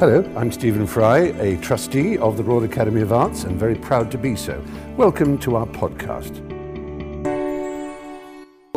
[0.00, 4.12] Hello, I'm Stephen Fry, a trustee of the Royal Academy of Arts and very proud
[4.12, 4.62] to be so.
[4.96, 6.38] Welcome to our podcast.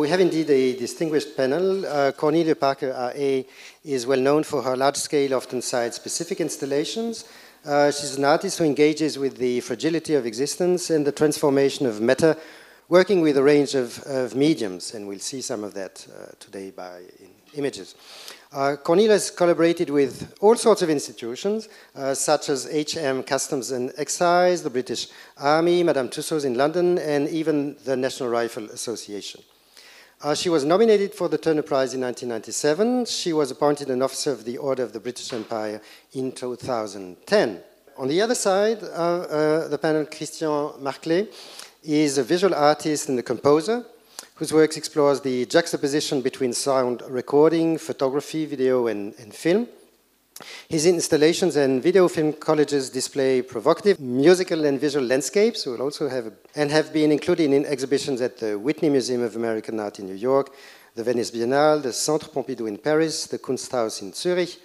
[0.00, 1.86] We have indeed a distinguished panel.
[1.86, 3.42] Uh, Cornelia Parker RA
[3.84, 7.24] is well known for her large scale, often site specific installations.
[7.64, 12.00] Uh, she's an artist who engages with the fragility of existence and the transformation of
[12.00, 12.36] matter,
[12.88, 16.72] working with a range of, of mediums, and we'll see some of that uh, today
[16.72, 17.02] by
[17.54, 17.94] images.
[18.52, 23.90] Uh, Cornelia has collaborated with all sorts of institutions, uh, such as HM Customs and
[23.96, 29.40] Excise, the British Army, Madame Tussauds in London, and even the National Rifle Association.
[30.20, 33.06] Uh, she was nominated for the Turner Prize in 1997.
[33.06, 35.80] She was appointed an officer of the Order of the British Empire
[36.12, 37.60] in 2010.
[37.96, 41.26] On the other side of uh, the panel, Christian Marclay
[41.82, 43.86] is a visual artist and a composer
[44.42, 49.68] whose works explores the juxtaposition between sound recording, photography, video, and, and film.
[50.68, 56.32] His installations and video film collages display provocative musical and visual landscapes, will also have,
[56.56, 60.16] and have been included in exhibitions at the Whitney Museum of American Art in New
[60.30, 60.52] York,
[60.96, 64.58] the Venice Biennale, the Centre Pompidou in Paris, the Kunsthaus in Zurich,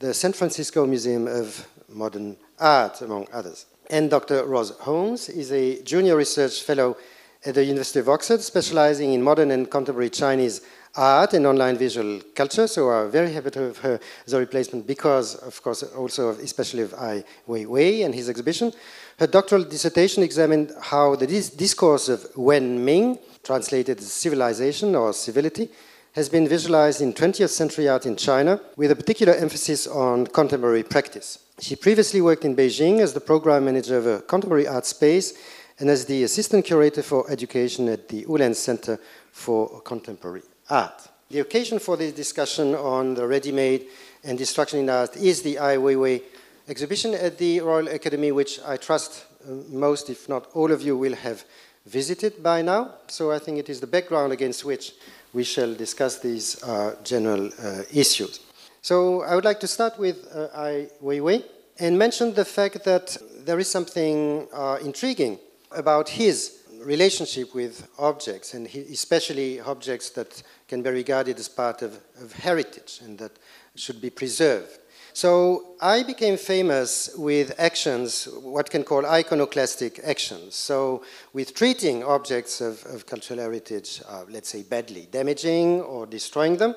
[0.00, 3.66] the San Francisco Museum of Modern Art, among others.
[3.90, 4.44] And Dr.
[4.44, 6.96] Ros Holmes is a junior research fellow
[7.44, 10.60] at the University of Oxford, specializing in modern and contemporary Chinese
[10.96, 12.66] art and online visual culture.
[12.66, 16.92] So I'm very happy to have her a replacement because, of course, also especially of
[16.94, 18.72] Ai Weiwei and his exhibition.
[19.18, 25.12] Her doctoral dissertation examined how the dis discourse of Wen Ming, translated as civilization or
[25.12, 25.70] civility,
[26.12, 30.82] has been visualized in 20th century art in China with a particular emphasis on contemporary
[30.82, 31.38] practice.
[31.60, 35.34] She previously worked in Beijing as the program manager of a contemporary art space
[35.80, 39.00] and as the assistant curator for education at the Ullens Center
[39.32, 41.08] for Contemporary art.
[41.30, 43.86] The occasion for this discussion on the ready-made
[44.22, 46.22] and destruction in art is the Ai Weiwei
[46.68, 50.98] exhibition at the Royal Academy, which I trust uh, most, if not all of you,
[50.98, 51.44] will have
[51.86, 52.94] visited by now.
[53.06, 54.92] So I think it is the background against which
[55.32, 58.40] we shall discuss these uh, general uh, issues.
[58.82, 61.42] So I would like to start with uh, Ai Weiwei
[61.78, 63.16] and mention the fact that
[63.46, 65.38] there is something uh, intriguing
[65.72, 71.82] about his relationship with objects, and he, especially objects that can be regarded as part
[71.82, 73.32] of, of heritage and that
[73.74, 74.78] should be preserved.
[75.12, 80.54] So Ai became famous with actions, what can call iconoclastic actions.
[80.54, 86.56] So with treating objects of, of cultural heritage, uh, let's say badly, damaging or destroying
[86.56, 86.74] them.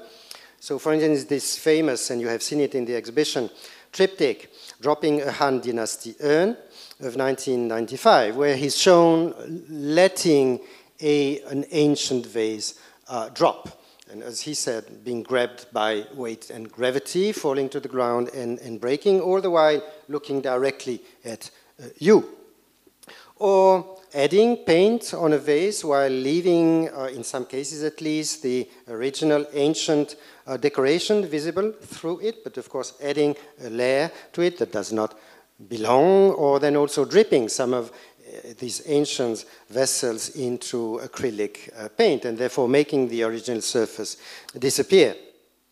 [0.60, 3.50] So for instance, this famous, and you have seen it in the exhibition,
[3.92, 4.52] triptych,
[4.82, 6.58] dropping a Han Dynasty urn,
[7.00, 9.34] of 1995, where he's shown
[9.70, 10.60] letting
[11.02, 13.82] a, an ancient vase uh, drop.
[14.12, 18.60] And as he said, being grabbed by weight and gravity, falling to the ground and,
[18.60, 21.50] and breaking, all the while looking directly at
[21.82, 22.30] uh, you.
[23.38, 28.70] Or adding paint on a vase while leaving, uh, in some cases at least, the
[28.88, 30.16] original ancient
[30.46, 34.94] uh, decoration visible through it, but of course adding a layer to it that does
[34.94, 35.18] not
[35.68, 42.26] belong, or then also dripping some of uh, these ancient vessels into acrylic uh, paint
[42.26, 44.18] and therefore making the original surface
[44.58, 45.16] disappear.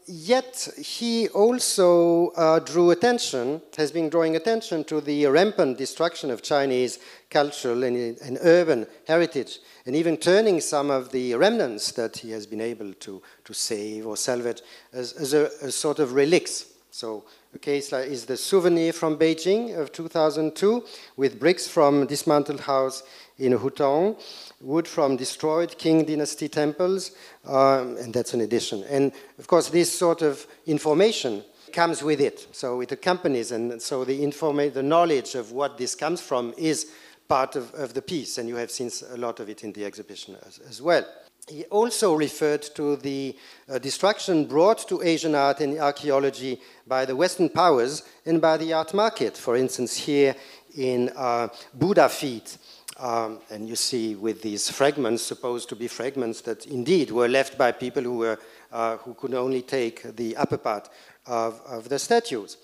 [0.07, 6.41] Yet he also uh, drew attention, has been drawing attention to the rampant destruction of
[6.41, 7.00] Chinese
[7.30, 12.46] cultural and, and urban heritage, and even turning some of the remnants that he has
[12.46, 16.66] been able to, to save or salvage as, as a, a sort of relics.
[16.91, 17.24] So
[17.56, 20.84] a case is the souvenir from Beijing of 2002
[21.16, 23.03] with bricks from dismantled house
[23.40, 24.22] in Hutong,
[24.59, 27.12] wood from destroyed Qing dynasty temples,
[27.47, 28.84] um, and that's an addition.
[28.84, 32.47] And of course, this sort of information comes with it.
[32.51, 36.91] So it accompanies, and so the, informa- the knowledge of what this comes from is
[37.30, 39.85] part of, of the piece, and you have seen a lot of it in the
[39.85, 41.06] exhibition as, as well.
[41.47, 43.35] He also referred to the
[43.68, 48.74] uh, destruction brought to Asian art and archaeology by the Western powers and by the
[48.74, 49.36] art market.
[49.36, 50.36] For instance, here
[50.77, 52.57] in uh, Buddha feet,
[53.00, 57.57] um, and you see with these fragments, supposed to be fragments that indeed were left
[57.57, 58.39] by people who, were,
[58.71, 60.89] uh, who could only take the upper part
[61.25, 62.57] of, of the statues.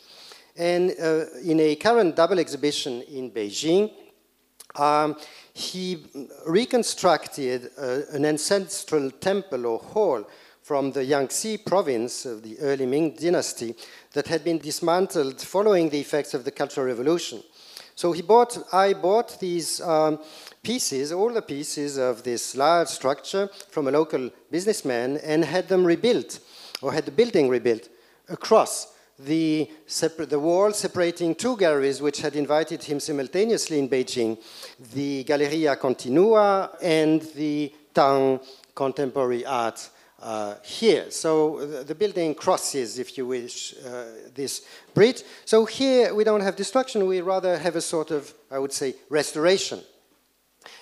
[0.55, 3.91] And uh, in a current double exhibition in Beijing,
[4.77, 5.15] um,
[5.53, 6.05] he
[6.45, 10.27] reconstructed uh, an ancestral temple or hall
[10.61, 13.73] from the Jiangxi province of the early Ming dynasty
[14.11, 17.41] that had been dismantled following the effects of the Cultural Revolution.
[17.95, 20.19] So he bought, Ai bought these um,
[20.61, 25.85] pieces, all the pieces of this large structure from a local businessman and had them
[25.85, 26.39] rebuilt,
[26.81, 27.89] or had the building rebuilt
[28.29, 29.69] across the,
[30.17, 34.37] the wall separating two galleries which had invited him simultaneously in Beijing,
[34.93, 38.39] the Galleria Continua and the Tang
[38.75, 39.89] Contemporary Art
[40.21, 41.09] uh, here.
[41.09, 45.23] So the, the, building crosses, if you wish, uh, this bridge.
[45.45, 48.95] So here we don't have destruction, we rather have a sort of, I would say,
[49.09, 49.79] restoration.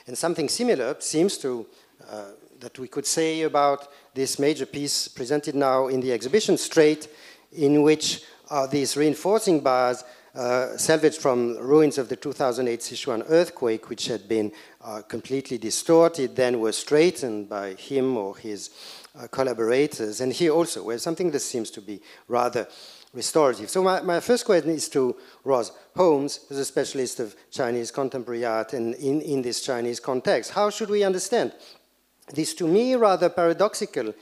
[0.07, 1.65] And something similar seems to,
[2.09, 2.25] uh,
[2.59, 7.07] that we could say about this major piece presented now in the exhibition Straight,
[7.55, 10.03] in which are these reinforcing bars
[10.35, 16.35] uh, salvaged from ruins of the 2008 Sichuan earthquake, which had been uh, completely distorted,
[16.35, 18.69] then were straightened by him or his
[19.17, 20.19] uh, collaborators.
[20.19, 22.67] And here also, where something that seems to be rather
[23.13, 23.69] restorative.
[23.69, 25.15] So my, my first question is to
[25.45, 30.51] Ros Holmes, who's a specialist of Chinese contemporary art and in, in this Chinese context.
[30.51, 31.53] How should we understand
[32.33, 34.13] this, to me, rather paradoxical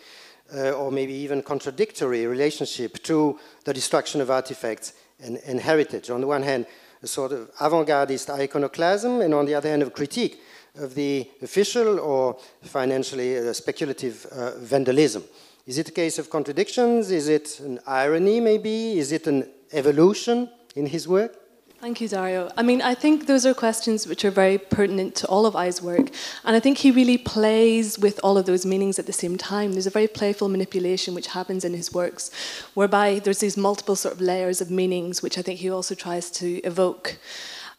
[0.54, 6.10] uh, or maybe even contradictory relationship to the destruction of artifacts and, and heritage?
[6.10, 6.66] On the one hand,
[7.02, 10.40] a sort of avant-gardist iconoclasm, and on the other hand, a critique
[10.76, 15.24] of the official or financially uh, speculative uh, vandalism.
[15.68, 17.12] Is it a case of contradictions?
[17.12, 18.98] Is it an irony, maybe?
[18.98, 21.43] Is it an evolution in his work?
[21.84, 22.50] Thank you, Dario.
[22.56, 25.82] I mean, I think those are questions which are very pertinent to all of Ai's
[25.82, 26.12] work.
[26.46, 29.74] And I think he really plays with all of those meanings at the same time.
[29.74, 32.32] There's a very playful manipulation which happens in his works,
[32.74, 36.32] whereby there's these multiple sort of layers of meanings, which I think he also tries
[36.32, 37.18] to evoke.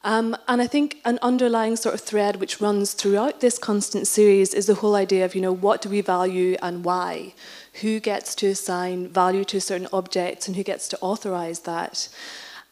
[0.02, 4.52] Um, and I think an underlying sort of thread which runs throughout this constant series
[4.52, 7.32] is the whole idea of, you know, what do we value and why?
[7.80, 12.10] Who gets to assign value to certain objects and who gets to authorize that?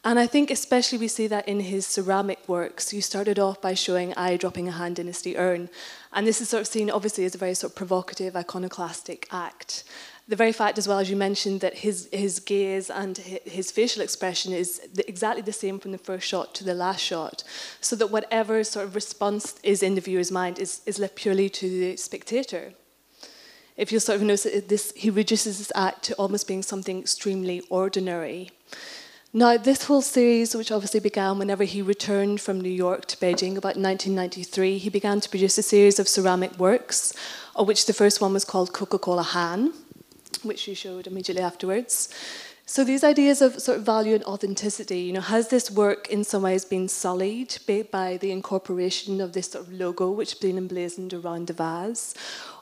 [0.04, 2.92] And I think especially we see that in his ceramic works.
[2.92, 5.68] You started off by showing Ai dropping a hand Han Dynasty urn.
[6.12, 9.84] And this is sort of seen obviously as a very sort of provocative, iconoclastic act
[10.28, 14.02] the very fact as well as you mentioned that his his gaze and his facial
[14.02, 17.42] expression is exactly the same from the first shot to the last shot
[17.80, 21.48] so that whatever sort of response is in the viewer's mind is, is left purely
[21.48, 22.72] to the spectator
[23.76, 27.60] if you sort of notice this he reduces this act to almost being something extremely
[27.68, 28.50] ordinary
[29.32, 33.56] now this whole series which obviously began whenever he returned from new york to beijing
[33.56, 37.12] about 1993 he began to produce a series of ceramic works
[37.56, 39.72] of which the first one was called coca-cola han
[40.44, 42.08] which you showed immediately afterwards.
[42.64, 46.24] So these ideas of sort of value and authenticity, you know, has this work in
[46.24, 47.58] some ways been sullied
[47.90, 52.14] by the incorporation of this sort of logo which has been emblazoned around the vase?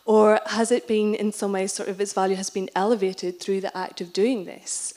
[0.06, 3.60] Or has it been in some ways sort of its value has been elevated through
[3.60, 4.94] the act of doing this?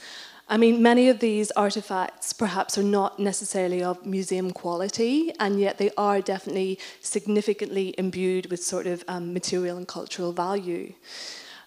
[0.53, 5.79] I mean, many of these artifacts perhaps are not necessarily of museum quality, and yet
[5.79, 10.93] they are definitely significantly imbued with sort of um, material and cultural value.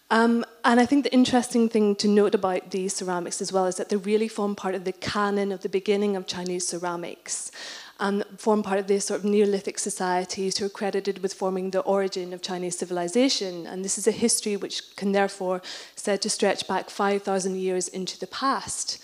[0.08, 3.74] Um, and I think the interesting thing to note about these ceramics as well is
[3.74, 7.50] that they really form part of the canon of the beginning of Chinese ceramics
[7.98, 11.80] and form part of this sort of Neolithic societies who are credited with forming the
[11.80, 13.66] origin of Chinese civilization.
[13.66, 15.62] And this is a history which can therefore
[15.94, 18.98] said to stretch back 5,000 years into the past.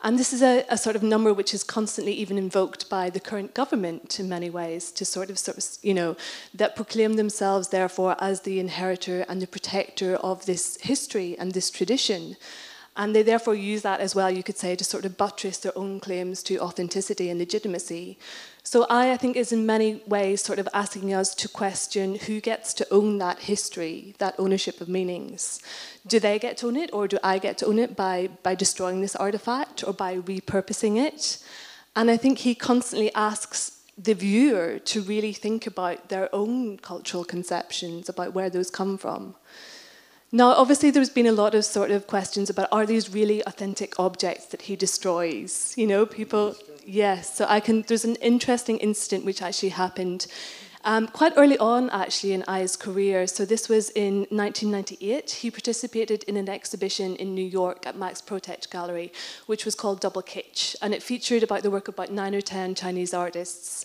[0.00, 3.18] And this is a, a, sort of number which is constantly even invoked by the
[3.18, 6.16] current government in many ways to sort of, sort of, you know,
[6.54, 11.68] that proclaim themselves therefore as the inheritor and the protector of this history and this
[11.68, 12.36] tradition.
[12.98, 15.78] And they therefore use that as well, you could say, to sort of buttress their
[15.78, 18.18] own claims to authenticity and legitimacy.
[18.64, 22.40] So Ai, I think, is in many ways sort of asking us to question who
[22.40, 25.62] gets to own that history, that ownership of meanings.
[26.08, 28.56] Do they get to own it, or do I get to own it by, by
[28.56, 31.38] destroying this artifact or by repurposing it?
[31.94, 37.24] And I think he constantly asks the viewer to really think about their own cultural
[37.24, 39.36] conceptions, about where those come from.
[40.30, 43.98] Now, obviously, there's been a lot of sort of questions about are these really authentic
[43.98, 45.72] objects that he destroys?
[45.76, 46.54] You know, people,
[46.84, 47.34] yes.
[47.34, 47.82] So I can.
[47.82, 50.26] There's an interesting incident which actually happened
[50.84, 53.26] um, quite early on, actually, in Ai's career.
[53.26, 55.30] So this was in 1998.
[55.30, 59.12] He participated in an exhibition in New York at Max Protetch Gallery,
[59.46, 62.40] which was called Double Kitsch, and it featured about the work of about nine or
[62.40, 63.84] ten Chinese artists.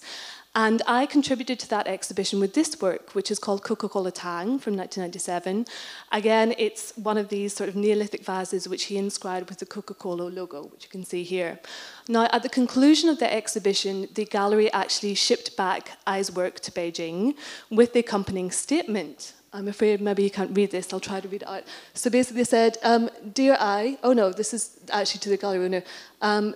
[0.56, 4.60] And Ai contributed to that exhibition with this work, which is called Coca Cola Tang
[4.60, 5.66] from 1997.
[6.12, 9.96] Again, it's one of these sort of Neolithic vases which he inscribed with the Coca
[9.96, 11.60] Cola logo, which you can see here.
[12.08, 16.72] Now, at the conclusion of the exhibition, the gallery actually shipped back Ai's work to
[16.72, 17.36] Beijing
[17.72, 19.34] with the accompanying statement.
[19.54, 21.64] I'm afraid maybe you can't read this, I'll try to read it out.
[21.96, 25.66] So basically, they said, um, Dear Ai, oh no, this is actually to the gallery
[25.66, 25.84] owner.
[26.22, 26.56] Um,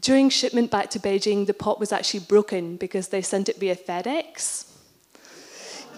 [0.00, 3.76] during shipment back to Beijing, the pot was actually broken because they sent it via
[3.76, 4.72] FedEx.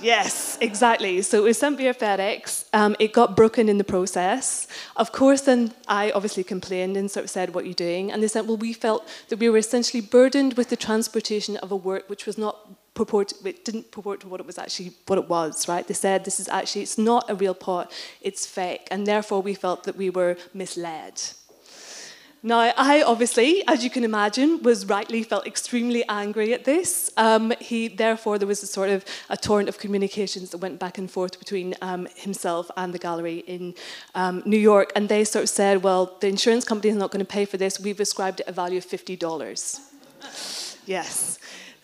[0.01, 1.23] Yes, exactly.
[1.23, 2.67] So it was sent via FedEx.
[2.73, 4.69] Um, it got broken in the process.
[4.97, 8.23] Of course, then Ai obviously complained and sort of said, "What are you doing?" And
[8.23, 11.77] they said, "Well, we felt that we were essentially burdened with the transportation of a
[11.77, 13.33] work which was not purport.
[13.45, 15.67] It didn't purport to what it was actually what it was.
[15.67, 15.87] Right?
[15.87, 17.91] They said this is actually it's not a real pot.
[18.21, 21.21] It's fake, and therefore we felt that we were misled."
[22.43, 27.11] Now, Ai obviously, as you can imagine, was rightly felt extremely angry at this.
[27.17, 30.99] Um, he, therefore, there was a sort of a torrent of communications that went back
[30.99, 33.75] and forth between um, himself and the gallery in
[34.15, 37.25] um, New York, and they sort of said, "Well, the insurance company is not going
[37.27, 37.81] to pay for this.
[37.81, 39.81] We've ascribed it a value of fifty dollars."
[40.87, 41.41] yes.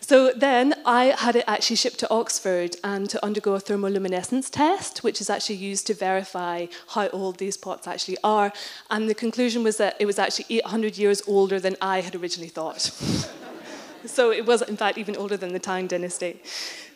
[0.07, 5.03] So then I had it actually shipped to Oxford and to undergo a thermoluminescence test,
[5.03, 8.53] which is actually used to verify how old these pots actually are.
[8.91, 12.49] And the conclusion was that it was actually 800 years older than I had originally
[12.49, 12.91] thought.
[14.09, 16.41] so it was, in fact, even older than the Tang dynasty.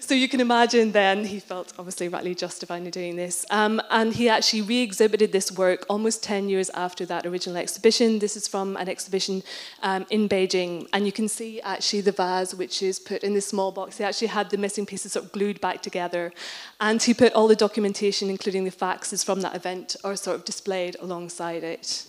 [0.09, 3.45] So you can imagine then he felt obviously rightly justified in doing this.
[3.51, 8.17] Um, and he actually re exhibited this work almost 10 years after that original exhibition.
[8.17, 9.43] This is from an exhibition
[9.83, 10.87] um, in Beijing.
[10.93, 13.97] And you can see actually the vase, which is put in this small box.
[13.97, 16.33] He actually had the missing pieces sort of glued back together.
[16.79, 20.43] And he put all the documentation, including the faxes from that event, are sort of
[20.43, 22.05] displayed alongside it.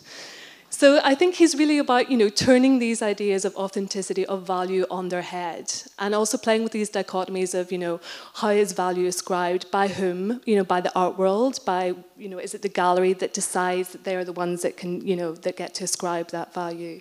[0.73, 4.87] So I think he's really about, you know, turning these ideas of authenticity, of value
[4.89, 8.00] on their head, and also playing with these dichotomies of, you know,
[8.35, 12.39] how is value ascribed by whom, you know, by the art world, by, you know,
[12.39, 15.57] is it the gallery that decides that they're the ones that can, you know, that
[15.57, 17.00] get to ascribe that value.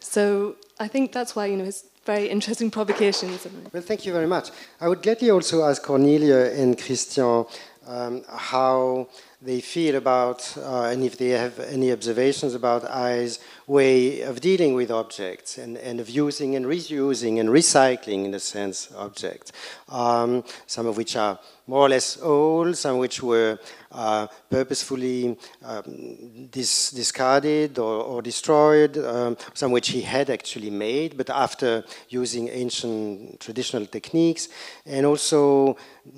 [0.00, 3.46] So I think that's why, you know, his very interesting provocations.
[3.72, 4.50] Well, thank you very much.
[4.80, 7.46] I would gladly also ask Cornelia and Christian
[7.86, 9.08] um, how
[9.44, 14.74] they feel about, uh, and if they have any observations about Ai's way of dealing
[14.74, 19.52] with objects and, and of using and reusing and recycling, in a sense, objects.
[19.88, 23.58] Um, some of which are more or less old, some which were
[23.92, 31.16] uh, purposefully um, dis discarded or, or destroyed, um, some which he had actually made,
[31.16, 34.48] but after using ancient traditional techniques.
[34.84, 35.76] And also,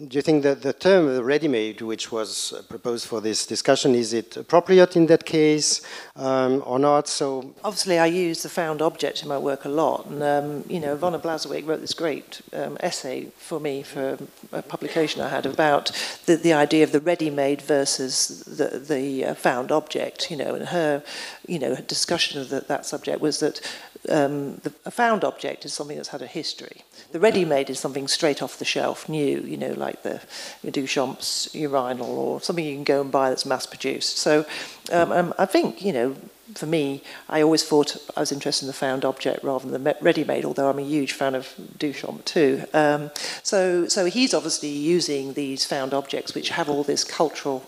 [0.09, 4.37] do you think that the term ready-made, which was proposed for this discussion, is it
[4.37, 5.82] appropriate in that case
[6.16, 7.08] um, or not?
[7.08, 10.80] So obviously, I use the found object in my work a lot, and um, you
[10.80, 14.18] know, Iwona Blazwick wrote this great um, essay for me for
[14.52, 15.92] a publication I had about
[16.26, 20.68] the, the idea of the ready-made versus the, the uh, found object, you know, and
[20.68, 21.02] her,
[21.49, 23.61] you know, discussion of the, that subject was that
[24.09, 26.83] um, the, a found object is something that's had a history.
[27.12, 30.21] The ready-made is something straight off the shelf, new, you know, like the
[30.65, 34.19] Duchamp's urinal or something you can go and buy that's mass-produced.
[34.19, 34.47] So
[34.93, 36.17] um, um, I think, you know,
[36.55, 39.97] for me, I always thought I was interested in the found object rather than the
[40.00, 42.65] ready-made, although I'm a huge fan of Duchamp too.
[42.73, 43.11] Um,
[43.43, 47.67] so, so he's obviously using these found objects which have all this cultural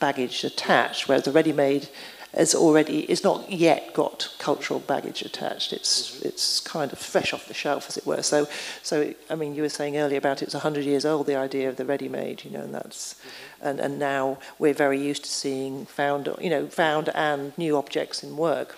[0.00, 1.88] baggage attached, whereas the ready-made
[2.32, 5.72] is already is not yet got cultural baggage attached.
[5.72, 8.22] It's it's kind of fresh off the shelf, as it were.
[8.22, 8.48] So
[8.82, 11.26] so I mean, you were saying earlier about it's hundred years old.
[11.26, 13.68] The idea of the ready-made, you know, and that's mm -hmm.
[13.68, 18.22] and and now we're very used to seeing found you know found and new objects
[18.22, 18.76] in work.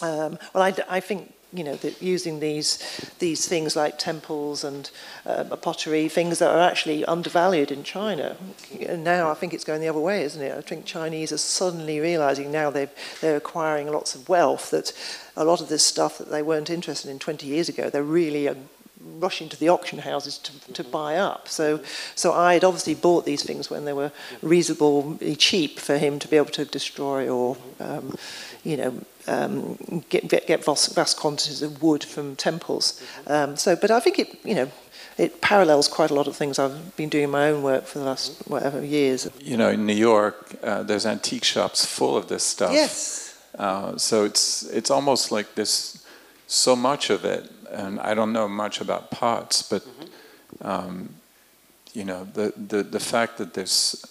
[0.00, 2.78] Um, well, I, I think you know, that using these
[3.18, 4.90] these things like temples and
[5.24, 8.36] uh, pottery, things that are actually undervalued in China.
[8.86, 10.56] And now Ai think it's going the other way, isn't it?
[10.56, 12.88] I think Chinese are suddenly realizing now they
[13.20, 14.92] they're acquiring lots of wealth that
[15.36, 18.48] a lot of this stuff that they weren't interested in 20 years ago, they're really
[19.00, 21.48] rushing to the auction houses to, to buy up.
[21.48, 21.80] So,
[22.14, 24.12] so I had obviously bought these things when they were
[24.42, 28.16] reasonably cheap for him to be able to destroy or, um,
[28.64, 29.76] you know, um,
[30.08, 33.02] get, get, get vast, vast quantities of wood from temples.
[33.26, 34.70] Um, so, but I think it, you know,
[35.16, 37.98] it parallels quite a lot of things I've been doing in my own work for
[37.98, 39.28] the last whatever years.
[39.40, 42.72] You know, in New York, uh, there's antique shops full of this stuff.
[42.72, 43.24] Yes.
[43.58, 46.06] Uh, so it's it's almost like there's
[46.46, 49.84] so much of it and I don't know much about pots, but
[50.60, 51.14] um,
[51.92, 54.04] you know, the, the, the fact that there's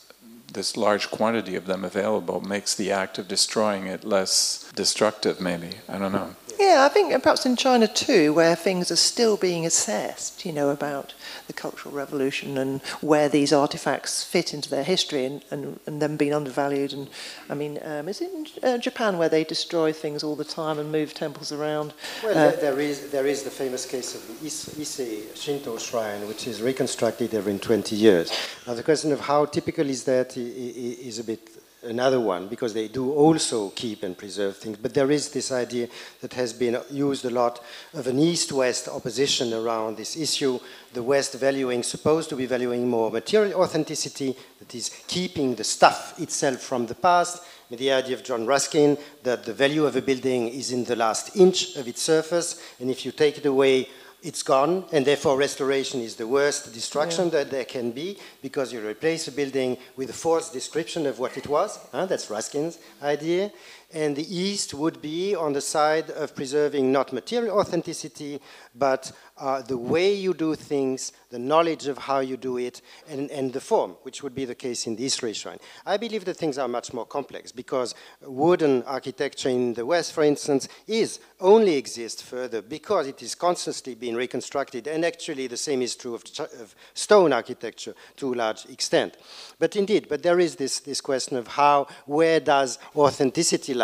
[0.54, 5.72] this large quantity of them available makes the act of destroying it less destructive, maybe.
[5.90, 6.36] I don't know.
[6.60, 10.70] Yeah, I think perhaps in China too, where things are still being assessed, you know,
[10.70, 11.14] about
[11.46, 16.18] the Cultural Revolution and where these artifacts fit into their history and, and, and them
[16.18, 16.94] being undervalued.
[16.94, 17.10] And
[17.50, 20.80] I mean, um, is it in uh, Japan where they destroy things all the time
[20.80, 21.94] and move temples around?
[22.24, 26.48] Well, uh, there, is, there is the famous case of the Ise Shinto shrine, which
[26.48, 28.32] is reconstructed every 20 years.
[28.66, 31.50] Now, the question of how typical is that is a bit
[31.88, 34.78] another one because they do also keep and preserve things.
[34.78, 35.88] But there is this idea
[36.22, 37.64] that has been used a lot
[37.94, 40.60] of an east-west opposition around this issue.
[40.94, 46.20] The West valuing, supposed to be valuing more material authenticity, that is keeping the stuff
[46.20, 47.44] itself from the past.
[47.70, 51.36] The idea of John Ruskin that the value of a building is in the last
[51.36, 53.90] inch of its surface, and if you take it away,
[54.24, 57.32] it's gone, and therefore restoration is the worst destruction yeah.
[57.32, 61.38] that there can be because you replace a building with a false description of what
[61.38, 61.80] it was.
[61.92, 62.06] Huh?
[62.08, 63.52] That's Ruskin's idea.
[63.94, 68.42] And the East would be on the side of preserving not material authenticity,
[68.76, 73.32] but uh, the way you do things, the knowledge of how you do it, and,
[73.32, 75.60] and the form, which would be the case in the Ise shrine.
[75.86, 80.24] I believe that things are much more complex because wooden architecture in the West, for
[80.24, 85.82] instance, is only exists further because it is constantly being reconstructed, and actually the same
[85.82, 86.24] is true of,
[86.60, 89.16] of stone architecture to a large extent.
[89.60, 93.76] But indeed, but there is this, this question of how, where does authenticity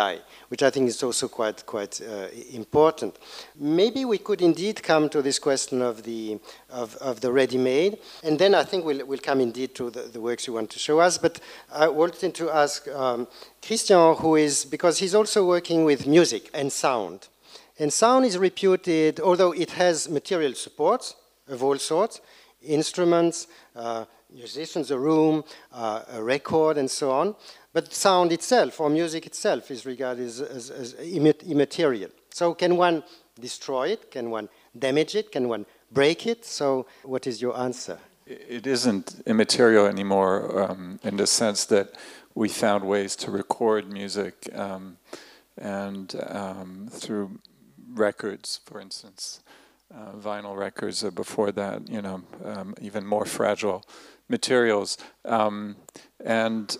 [0.48, 3.16] which I think is also quite, quite uh, important.
[3.58, 6.38] Maybe we could indeed come to this question of the,
[6.70, 10.20] of, of the ready-made, and then I think we'll, we'll come indeed to the, the
[10.20, 11.18] works you want to show us.
[11.18, 11.40] But
[11.72, 13.26] I wanted to ask um,
[13.66, 17.28] Christian, who is, because he's also working with music and sound.
[17.78, 21.16] And sound is reputed, although it has material supports
[21.48, 22.20] of all sorts,
[22.62, 23.46] instruments,
[23.76, 27.34] uh, musicians, a room, uh, a record, and so on.
[27.74, 32.10] But sound itself, or music itself, is regarded as, as, as immaterial.
[32.30, 33.02] So can one
[33.38, 34.12] destroy it?
[34.12, 35.32] Can one damage it?
[35.32, 36.44] Can one break it?
[36.44, 37.98] So what is your answer?
[38.26, 41.96] It isn't immaterial anymore um, in the sense that
[42.34, 44.96] we found ways to record music um,
[45.58, 47.40] and um, through
[47.92, 49.40] records, for instance,
[49.92, 53.84] uh, vinyl records, or before that, you know, um, even more fragile
[54.28, 54.96] materials.
[55.24, 55.76] Um,
[56.24, 56.76] and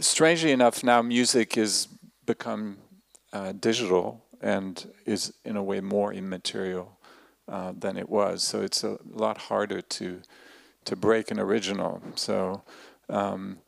[0.00, 1.88] strangely enough, now music has
[2.26, 2.78] become
[3.32, 6.98] uh, digital and is in a way more immaterial
[7.48, 8.42] uh, than it was.
[8.42, 10.20] So it's a lot harder to
[10.84, 12.02] to break an original.
[12.16, 12.62] So
[13.08, 13.58] um,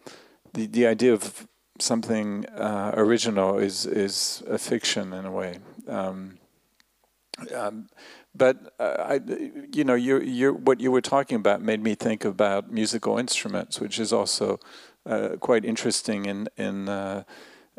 [0.53, 1.47] the the idea of
[1.79, 5.59] something uh, original is is a fiction in a way.
[5.89, 6.39] Um,
[7.55, 7.89] um,
[8.35, 9.21] but uh, I,
[9.73, 13.81] you know, you you what you were talking about made me think about musical instruments,
[13.81, 14.59] which is also
[15.07, 17.25] uh, quite interesting in in uh,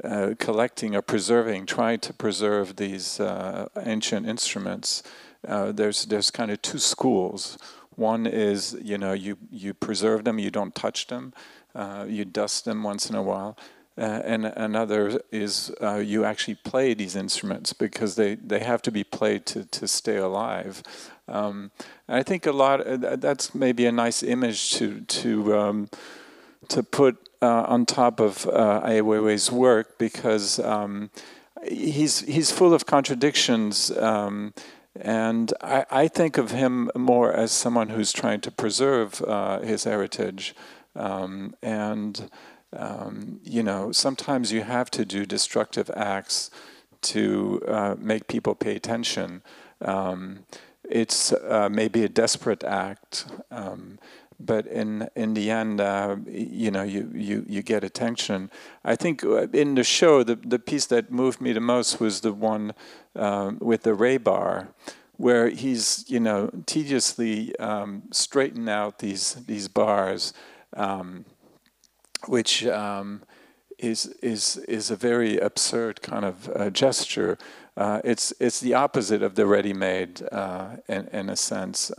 [0.03, 5.03] uh, collecting or preserving, trying to preserve these uh, ancient instruments.
[5.47, 7.57] Uh, there's there's kind of two schools.
[7.95, 11.33] One is you know you you preserve them, you don't touch them,
[11.73, 13.57] uh, you dust them once in a while.
[13.97, 15.71] and another is
[16.03, 20.17] you actually play these instruments because they, they have to be played to, to stay
[20.17, 20.83] alive.
[21.29, 21.71] Um,
[22.09, 22.81] I think a lot
[23.21, 25.87] that's maybe a nice image to to um,
[26.69, 31.09] to put uh, on top of uh, Ai Weiwei's work because um,
[31.67, 33.91] he's he's full of contradictions.
[33.97, 34.53] Um,
[34.99, 39.83] and I, I, think of him more as someone who's trying to preserve uh, his
[39.83, 40.55] heritage.
[40.95, 42.29] Um, and,
[42.71, 46.49] um, you know, sometimes you have to do destructive acts
[47.01, 49.41] to uh, make people pay attention.
[49.81, 50.45] Um,
[50.89, 53.25] it's uh, maybe a desperate act.
[54.39, 58.51] But in in the end, uh, you know, you, you you get attention.
[58.83, 62.21] I think uh, in the show, the the piece that moved me the most was
[62.21, 62.73] the one
[63.15, 64.67] um, with the rebar,
[65.17, 70.33] where he's you know tediously um, straighten out these these bars,
[70.75, 71.25] um,
[72.27, 72.65] which.
[72.65, 73.21] Um,
[73.77, 77.37] is is is a very absurd kind of uh, gesture.
[77.75, 81.91] Uh, it's it's the opposite of the ready-made uh, in in a sense.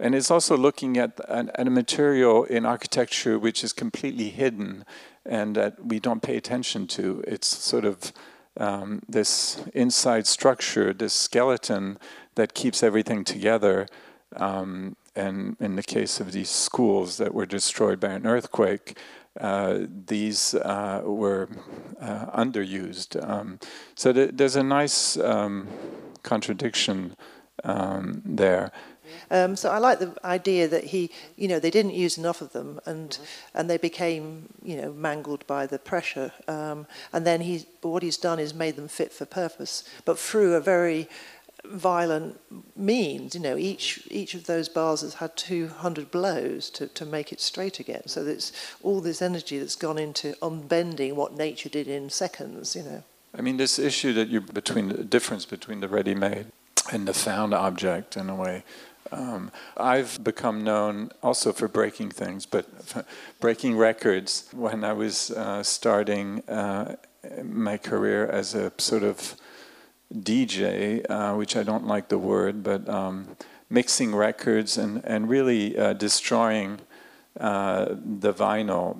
[0.00, 4.84] And it's also looking at, at, a material in architecture which is completely hidden
[5.26, 7.22] and that we don't pay attention to.
[7.26, 8.12] It's sort of
[8.56, 11.98] um, this inside structure, this skeleton
[12.34, 13.86] that keeps everything together.
[14.36, 18.96] Um, and in the case of these schools that were destroyed by an earthquake,
[19.38, 21.48] uh, these uh, were
[22.00, 23.22] uh, underused.
[23.28, 23.58] Um,
[23.94, 25.68] so th- there's a nice um,
[26.22, 27.16] contradiction
[27.64, 28.72] um, there.
[29.30, 32.52] Um, so I like the idea that he, you know, they didn't use enough of
[32.52, 33.58] them, and mm-hmm.
[33.58, 36.32] and they became, you know, mangled by the pressure.
[36.48, 40.54] Um, and then he, what he's done is made them fit for purpose, but through
[40.54, 41.08] a very
[41.64, 42.40] violent
[42.76, 43.34] means.
[43.34, 47.40] You know, each each of those bars has had 200 blows to, to make it
[47.40, 48.06] straight again.
[48.06, 52.76] So it's all this energy that's gone into unbending what nature did in seconds.
[52.76, 53.02] You know.
[53.36, 56.46] I mean, this issue that you between the difference between the ready-made
[56.92, 58.64] and the found object in a way
[59.12, 62.66] Um, I've become known also for breaking things, but
[63.40, 64.48] breaking records.
[64.52, 66.96] When I was uh, starting uh,
[67.42, 69.34] my career as a sort of
[70.14, 73.36] DJ, uh, which I don't like the word, but um,
[73.68, 76.80] mixing records and, and really uh, destroying
[77.38, 78.96] uh, the vinyl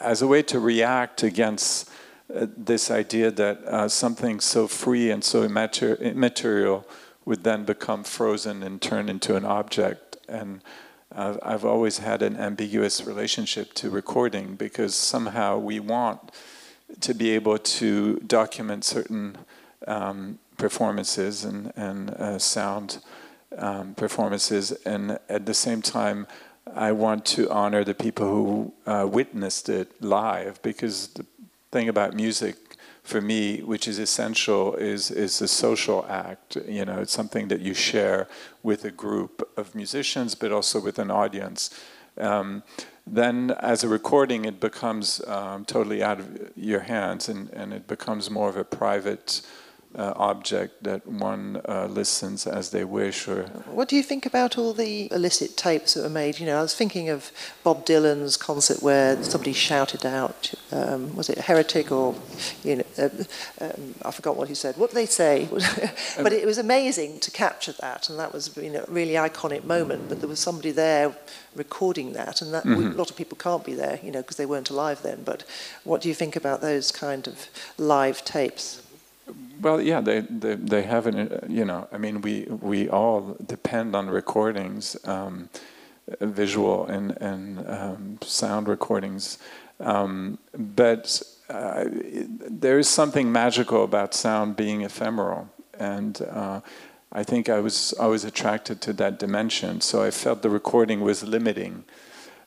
[0.00, 1.88] as a way to react against
[2.34, 6.86] uh, this idea that something so free and so immaterial
[7.30, 10.16] would then become frozen and turn into an object.
[10.28, 10.62] And
[11.12, 16.32] I've always had an ambiguous relationship to recording because somehow we want
[16.98, 19.38] to be able to document certain
[19.86, 22.98] um, performances and, and uh, sound
[23.56, 26.26] um, performances, and at the same time,
[26.74, 31.24] I want to honor the people who uh, witnessed it live because the
[31.70, 32.69] thing about music
[33.02, 36.56] for me, which is essential, is is a social act.
[36.68, 38.28] You know, it's something that you share
[38.62, 41.70] with a group of musicians, but also with an audience.
[42.18, 42.62] Um,
[43.06, 47.86] then, as a recording, it becomes um, totally out of your hands, and, and it
[47.86, 49.42] becomes more of a private
[49.96, 53.26] uh, object that one uh, listens as they wish.
[53.26, 56.38] Or what do you think about all the illicit tapes that were made?
[56.38, 57.32] You know, I was thinking of
[57.64, 62.14] Bob Dylan's concert where somebody shouted out, um, was it heretic or
[62.62, 63.08] you know, uh,
[63.60, 64.76] um, I forgot what he said.
[64.76, 65.48] What did they say?
[66.22, 69.64] but it was amazing to capture that, and that was you know a really iconic
[69.64, 70.08] moment.
[70.08, 71.16] But there was somebody there
[71.56, 72.92] recording that, and that mm-hmm.
[72.92, 75.22] a lot of people can't be there, you know, because they weren't alive then.
[75.24, 75.44] But
[75.82, 78.82] what do you think about those kind of live tapes?
[79.60, 84.08] Well, yeah, they, they, they haven't, you know, I mean, we, we all depend on
[84.08, 85.50] recordings, um,
[86.20, 89.38] visual and, and um, sound recordings.
[89.78, 95.48] Um, but uh, there is something magical about sound being ephemeral.
[95.78, 96.60] And uh,
[97.12, 99.80] I think I was always attracted to that dimension.
[99.80, 101.84] So I felt the recording was limiting.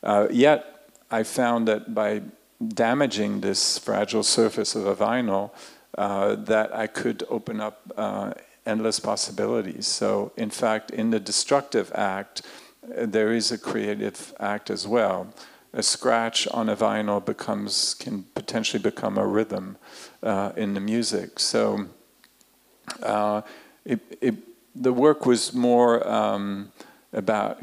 [0.02, 2.22] Uh, yet I found that by
[2.66, 5.52] damaging this fragile surface of a vinyl,
[5.98, 8.34] uh, that I could open up uh,
[8.66, 9.88] endless possibilities.
[9.88, 12.42] So, in fact, in the destructive act,
[12.82, 15.34] there is a creative act as well.
[15.74, 19.78] A scratch on a vinyl becomes can potentially become a rhythm
[20.22, 21.40] uh, in the music.
[21.40, 21.88] So,
[23.02, 23.42] uh,
[23.86, 24.36] it, it,
[24.76, 26.72] the work was more um,
[27.12, 27.62] about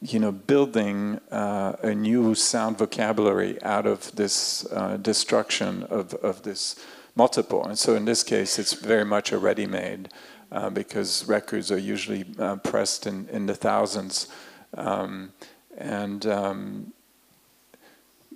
[0.00, 6.42] you know, building uh, a new sound vocabulary out of this uh, destruction of, of
[6.42, 6.76] this
[7.14, 7.64] multiple.
[7.64, 10.08] And so in this case, it's very much a ready made
[10.50, 14.28] uh, because records are usually uh, pressed in, in the thousands.
[14.76, 15.32] Um,
[15.76, 16.92] and um,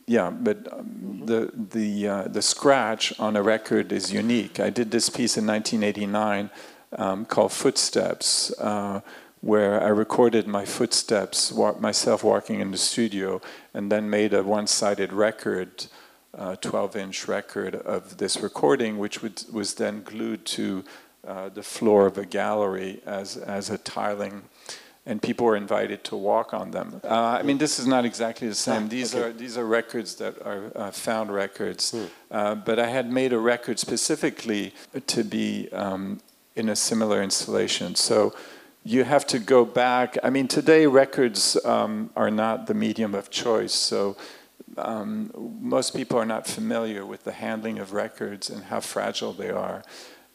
[0.06, 4.60] yeah, but um, the the uh, the scratch on a record is unique.
[4.60, 6.50] I did this piece in 1989
[6.96, 9.00] um, called Footsteps, uh,
[9.40, 13.40] where I recorded my footsteps, myself walking in the studio,
[13.74, 15.86] and then made a one-sided record
[16.36, 20.84] 12 inch record of this recording, which would, was then glued to
[21.26, 24.42] uh, the floor of a gallery as, as a tiling.
[25.06, 27.00] And people were invited to walk on them.
[27.04, 28.84] Uh, I mean, this is not exactly the same.
[28.84, 29.28] Ah, these okay.
[29.28, 31.92] are these are records that are uh, found records.
[31.92, 32.04] Hmm.
[32.28, 34.74] Uh, but I had made a record specifically
[35.06, 36.20] to be um,
[36.56, 37.94] in a similar installation.
[37.94, 38.34] So
[38.84, 40.16] you have to go back.
[40.24, 43.74] I mean, today records um, are not the medium of choice.
[43.74, 44.16] So
[44.78, 49.50] um, most people are not familiar with the handling of records and how fragile they
[49.50, 49.82] are.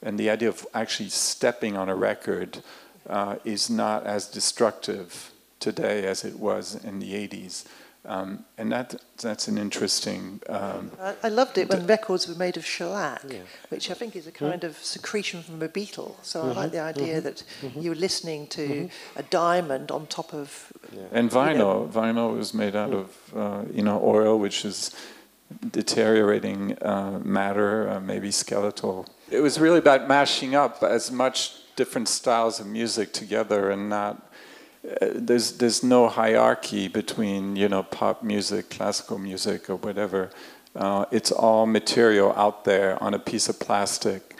[0.01, 2.59] And the idea of actually stepping on a record
[3.07, 7.65] uh, is not as destructive today as it was in the 80s.
[8.03, 10.41] Um, and that that's an interesting.
[10.49, 13.41] Um, I, I, loved it when records were made of shellac, yeah.
[13.69, 14.65] which I think is a kind mm-hmm.
[14.65, 16.17] of secretion from a beetle.
[16.23, 16.49] So mm-hmm.
[16.49, 17.23] I like the idea mm-hmm.
[17.23, 17.79] that mm-hmm.
[17.79, 19.19] you were listening to mm-hmm.
[19.19, 20.73] a diamond on top of.
[20.91, 21.03] Yeah.
[21.11, 24.95] And vinyl, you know, vinyl was made out of uh, you know oil, which is
[25.69, 29.05] deteriorating uh, matter, uh, maybe skeletal.
[29.29, 34.30] It was really about mashing up as much different styles of music together and not
[34.83, 40.31] uh, there's there's no hierarchy between you know pop music, classical music, or whatever.
[40.75, 44.35] Uh, it's all material out there on a piece of plastic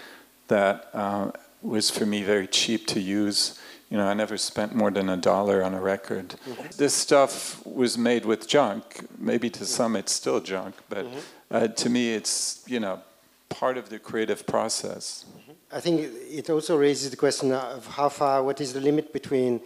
[0.47, 3.59] that uh, was for me very cheap to use.
[3.89, 6.29] You know, I never spent more than a dollar on a record.
[6.29, 6.67] Mm-hmm.
[6.77, 9.05] This stuff was made with junk.
[9.19, 11.19] Maybe to some it's still junk, but mm-hmm.
[11.51, 13.01] uh, to me it's you know
[13.49, 15.25] part of the creative process.
[15.29, 15.51] Mm-hmm.
[15.73, 19.61] I think it also raises the question of how far, what is the limit between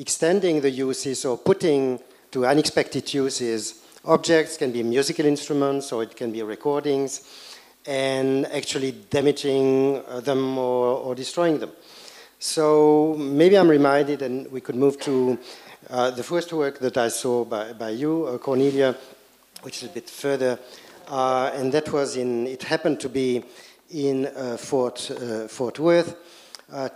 [0.00, 2.00] extending the uses or putting
[2.32, 7.22] to unexpected uses objects can be musical instruments or it can be recordings
[7.86, 11.70] and actually damaging them or, or destroying them.
[12.38, 15.38] So maybe I'm reminded, and we could move to
[15.90, 18.96] uh, the first work that I saw by, by you, uh, Cornelia,
[19.62, 20.58] which is a bit further,
[21.08, 23.44] uh, and that was in, it happened to be
[23.90, 26.16] in uh, Fort, uh, Fort Worth,
[26.72, 26.88] uh,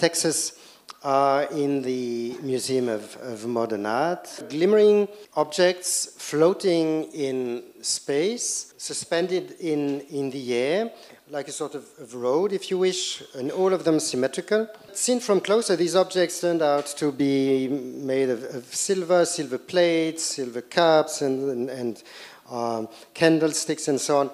[1.04, 4.44] Texas, in the Museum of, of Modern Art.
[4.48, 10.90] Glimmering objects floating in space, suspended in, in the air,
[11.30, 14.66] like a sort of, of, road, if you wish, and all of them symmetrical.
[14.92, 20.22] Seen from closer, these objects turned out to be made of, of silver, silver plates,
[20.22, 22.02] silver cups, and, and, and
[22.50, 24.30] um, candlesticks, and so on,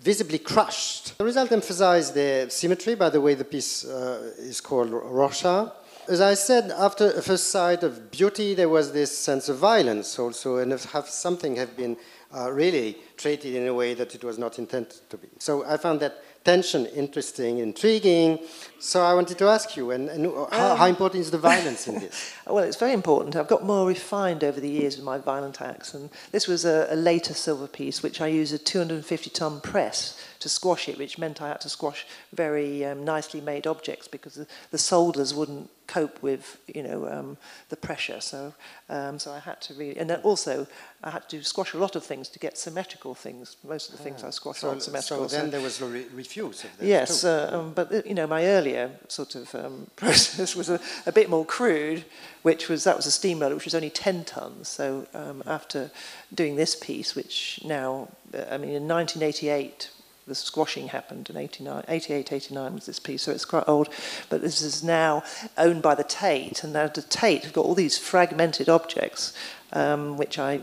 [0.00, 1.18] visibly crushed.
[1.18, 2.94] The result emphasized the symmetry.
[2.94, 5.79] By the way, the piece uh, is called Rorschach.
[6.10, 10.18] As I said, after a first sight of beauty, there was this sense of violence
[10.18, 11.96] also, and if something have been
[12.34, 15.28] uh, really treated in a way that it was not intended to be.
[15.38, 18.40] So I found that tension interesting, intriguing.
[18.80, 21.86] So I wanted to ask you, and, and how, um, how, important is the violence
[21.86, 22.34] in this?
[22.48, 23.36] well, it's very important.
[23.36, 26.88] I've got more refined over the years with my violent acts, and this was a,
[26.90, 31.40] a later silver piece, which I used a 250-ton press to squash it, which meant
[31.40, 36.22] I had to squash very um, nicely made objects because the, the solders wouldn't cope
[36.22, 37.36] with you know um,
[37.68, 38.20] the pressure.
[38.20, 38.54] So
[38.88, 40.66] um, so I had to really, and then also
[41.02, 43.56] I had to squash a lot of things to get symmetrical things.
[43.64, 45.28] Most of the things I squashed so, aren't symmetrical.
[45.28, 48.14] So then so there was a re refuse of Yes, uh, um, but uh, you
[48.14, 52.04] know my earlier sort of um, process was a, a, bit more crude,
[52.42, 54.68] which was that was a steamroller which was only 10 tons.
[54.68, 55.90] So um, after
[56.32, 59.90] doing this piece, which now uh, I mean in 1988
[60.26, 63.88] the squashing happened in 89, 88, 89 was this piece, so it's quite old.
[64.28, 65.22] But this is now
[65.58, 69.32] owned by the Tate, and now the Tate have got all these fragmented objects,
[69.72, 70.60] um, which I,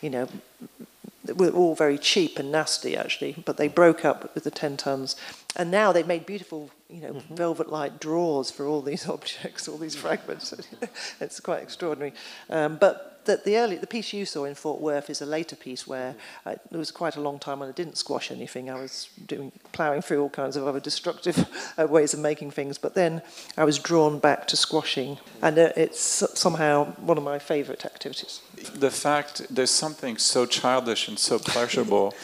[0.00, 0.28] you know,
[1.32, 5.16] were all very cheap and nasty actually, but they broke up with the 10 tons.
[5.56, 7.34] And now they've made beautiful, you know, mm-hmm.
[7.34, 10.52] velvet-like drawers for all these objects, all these fragments.
[11.20, 12.12] it's quite extraordinary.
[12.50, 15.56] Um, but the, the early the piece you saw in Fort Worth is a later
[15.56, 16.14] piece where
[16.46, 18.70] uh, there was quite a long time when I didn't squash anything.
[18.70, 21.46] I was doing ploughing through all kinds of other destructive
[21.78, 23.22] uh, ways of making things, but then
[23.56, 28.40] I was drawn back to squashing, and uh, it's somehow one of my favourite activities.
[28.74, 32.14] The fact there's something so childish and so pleasurable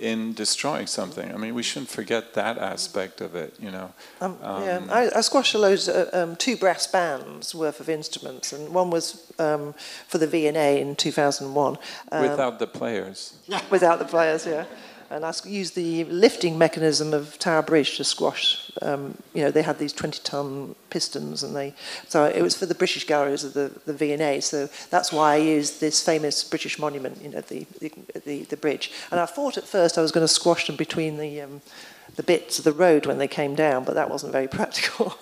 [0.00, 1.32] in destroying something.
[1.32, 3.92] I mean, we shouldn't forget that aspect of it, you know.
[4.20, 7.88] Um, um, yeah, I, I squashed a load, uh, um, two brass bands worth of
[7.88, 9.74] instruments, and one was um,
[10.06, 11.78] for the V&A in 2001.
[12.12, 13.34] Um, without the players.
[13.70, 14.64] Without the players, yeah
[15.10, 18.70] and I used the lifting mechanism of Tower Bridge to squash.
[18.82, 21.74] Um, you know, they had these 20-ton pistons, and they.
[22.08, 24.40] So it was for the British galleries of the the V&A.
[24.40, 27.92] So that's why I used this famous British monument, you know, the the
[28.24, 28.92] the, the bridge.
[29.10, 31.42] And I thought at first I was going to squash them between the.
[31.42, 31.62] Um,
[32.16, 35.14] the bits of the road when they came down, but that wasn't very practical.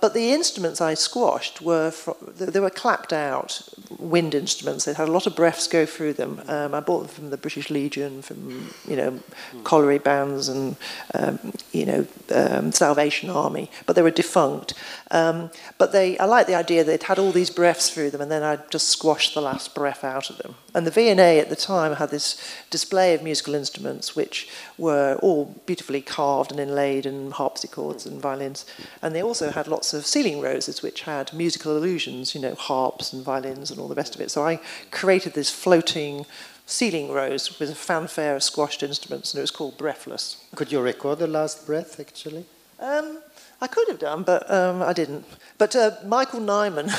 [0.00, 3.62] but the instruments I squashed were from, they were clapped out
[3.98, 4.84] wind instruments.
[4.84, 6.42] They had a lot of breaths go through them.
[6.48, 9.20] Um, I bought them from the British Legion, from you know
[9.64, 10.76] colliery bands and
[11.14, 14.74] um, you know um, Salvation Army, but they were defunct.
[15.14, 18.20] Um, but they, I like the idea that it had all these breaths through them,
[18.20, 20.56] and then I'd just squashed the last breath out of them.
[20.74, 22.36] And the V&A at the time had this
[22.68, 28.20] display of musical instruments, which were all beautifully carved carved and inlaid and harpsichords and
[28.20, 28.66] violins.
[29.02, 33.12] And they also had lots of ceiling roses which had musical illusions, you know, harps
[33.12, 34.30] and violins and all the rest of it.
[34.30, 34.58] So I
[34.90, 36.26] created this floating
[36.66, 40.44] ceiling rose with a fanfare of squashed instruments, and it was called Breathless.
[40.56, 42.46] Could you record the last breath, actually?
[42.80, 43.18] Um,
[43.60, 45.24] I could have done, but um, I didn't.
[45.58, 46.90] But uh, Michael Nyman,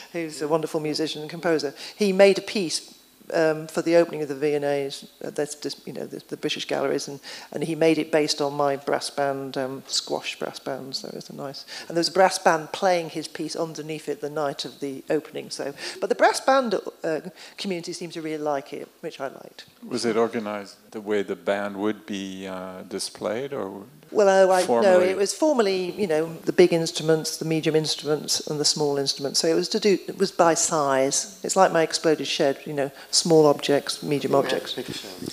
[0.12, 2.92] who's a wonderful musician and composer, he made a piece
[3.32, 7.08] um, for the opening of the V&As, uh, that's you know, the, the, British galleries,
[7.08, 7.20] and,
[7.52, 11.14] and he made it based on my brass band, um, squash brass band, so it
[11.14, 11.64] was a nice...
[11.88, 15.04] And there was a brass band playing his piece underneath it the night of the
[15.10, 15.74] opening, so...
[16.00, 17.20] But the brass band uh,
[17.56, 19.66] community seemed to really like it, which I liked.
[19.86, 25.00] Was it organized the way the band would be uh, displayed, or well, I, no,
[25.00, 29.40] it was formally, you know, the big instruments, the medium instruments, and the small instruments.
[29.40, 31.40] So it was to do, it was by size.
[31.42, 34.76] It's like my exploded shed, you know, small objects, medium objects.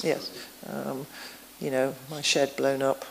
[0.04, 0.32] Yes,
[0.72, 1.06] um,
[1.60, 3.06] you know, my shed blown up,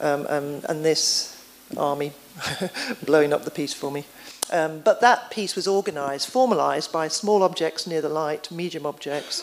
[0.00, 1.42] um, and, and this
[1.76, 2.12] army
[3.04, 4.04] blowing up the piece for me.
[4.52, 9.42] Um, but that piece was organised, formalised by small objects near the light, medium objects,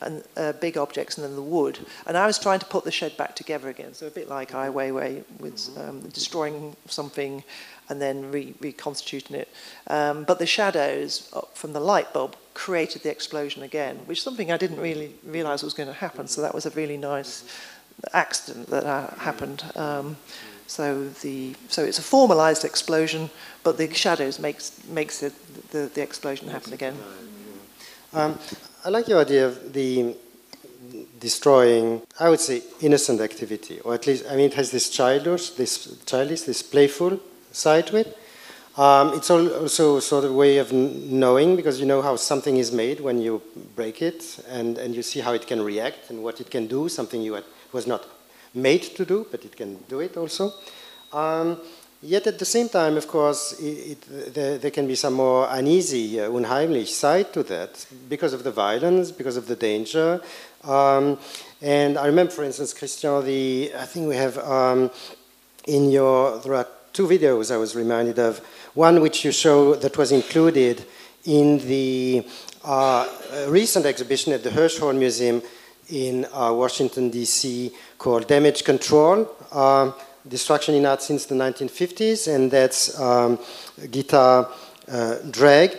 [0.00, 1.78] and uh, big objects and then the wood.
[2.06, 3.94] And I was trying to put the shed back together again.
[3.94, 7.42] So a bit like Ai Weiwei with um, destroying something
[7.88, 9.48] and then re- reconstituting it.
[9.86, 14.52] Um, but the shadows from the light bulb created the explosion again, which is something
[14.52, 16.28] I didn't really realize was going to happen.
[16.28, 17.44] So that was a really nice
[18.12, 19.64] accident that uh, happened.
[19.74, 20.16] Um,
[20.68, 23.30] So the so it's a formalized explosion,
[23.62, 25.32] but the shadows makes makes it
[25.70, 26.94] the, the explosion happen again.
[28.12, 28.38] Um,
[28.84, 30.14] I like your idea of the
[31.18, 35.50] destroying, I would say, innocent activity, or at least, I mean, it has this childish,
[35.50, 37.18] this childish, this playful
[37.50, 38.16] side to it.
[38.76, 43.00] Um, it's also sort of way of knowing because you know how something is made
[43.00, 43.42] when you
[43.74, 46.88] break it, and, and you see how it can react and what it can do.
[46.88, 48.06] Something you had, was not
[48.54, 50.52] made to do, but it can do it also.
[51.12, 51.60] Um,
[52.02, 55.48] yet at the same time, of course, it, it, there, there, can be some more
[55.50, 60.20] uneasy, uh, unheimlich side to that because of the violence, because of the danger.
[60.64, 61.18] Um,
[61.60, 64.90] and I remember, for instance, Christian, the I think we have um,
[65.66, 68.38] in your there are two videos I was reminded of.
[68.74, 70.84] One which you show that was included
[71.24, 72.26] in the
[72.64, 73.06] uh,
[73.48, 75.42] recent exhibition at the Hirshhorn Museum
[75.88, 79.90] in uh, Washington, D.C., called Damage Control uh,
[80.28, 83.38] Destruction in Art Since the 1950s, and that's um,
[83.90, 84.48] guitar
[84.90, 85.76] uh, drag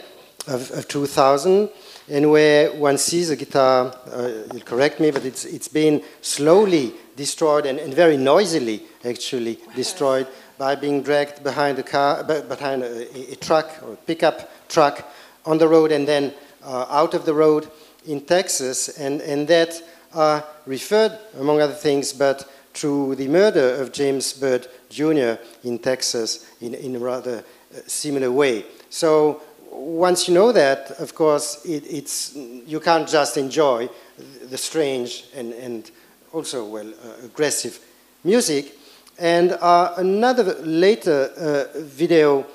[0.48, 1.70] of, of, 2000,
[2.10, 6.94] and where one sees a guitar, uh, you'll correct me, but it's, it's been slowly
[7.16, 13.32] destroyed and, and very noisily actually destroyed by being dragged behind a car, behind a,
[13.32, 15.08] a truck or a pickup truck
[15.46, 16.34] on the road and then
[16.64, 17.70] uh, out of the road
[18.08, 19.82] in Texas, and, and that
[20.66, 25.42] referred, among other things, but to the murder of James Byrd Jr.
[25.64, 28.66] in Texas in, in a rather uh, similar way.
[28.90, 33.90] So once you know that, of course, it, it's, you can't just enjoy
[34.44, 35.92] the strange and, and
[36.34, 37.80] also, well, uh, aggressive
[38.24, 38.78] music.
[39.18, 41.32] And uh, another later
[41.76, 42.46] uh, video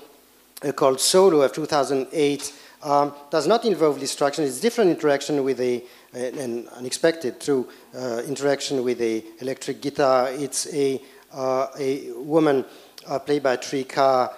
[0.62, 4.44] uh, called Solo of 2008 um, does not involve destruction.
[4.44, 5.82] It's different interaction with a
[6.14, 10.28] an unexpected through uh, interaction with a electric guitar.
[10.30, 11.00] It's a,
[11.32, 12.64] uh, a woman
[13.06, 14.32] uh, played by Tree Carr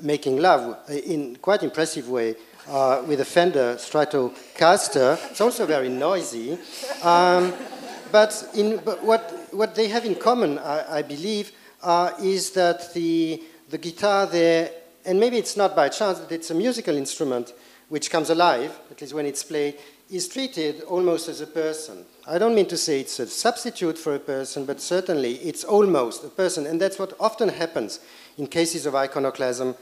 [0.00, 2.36] making love in quite impressive way
[3.06, 5.18] with a Fender Stratocaster.
[5.30, 6.56] It's also very noisy.
[7.02, 7.52] Um,
[8.12, 11.52] but, in, but what, what they have in common, I, I believe,
[11.82, 14.70] uh, is that the, the guitar there,
[15.04, 17.52] and maybe it's not by chance, that it's a musical instrument
[17.88, 19.76] which comes alive, at least when it's played,
[20.10, 22.04] is treated almost as a person.
[22.26, 26.24] I don't mean to say it's a substitute for a person, but certainly it's almost
[26.24, 26.66] a person.
[26.66, 28.00] And that's what often happens
[28.36, 29.74] in cases of iconoclasm,